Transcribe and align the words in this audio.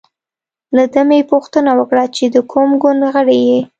له 0.75 0.83
ده 0.93 1.01
مې 1.09 1.19
پوښتنه 1.31 1.71
وکړه 1.79 2.05
چې 2.15 2.23
د 2.35 2.37
کوم 2.51 2.69
ګوند 2.81 3.01
غړی 3.13 3.39
یې. 3.49 3.61